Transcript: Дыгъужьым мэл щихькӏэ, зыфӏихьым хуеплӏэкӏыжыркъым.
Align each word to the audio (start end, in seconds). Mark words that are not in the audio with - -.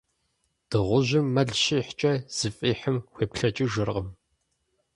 Дыгъужьым 0.69 1.25
мэл 1.33 1.49
щихькӏэ, 1.61 2.13
зыфӏихьым 2.37 2.97
хуеплӏэкӏыжыркъым. 3.13 4.07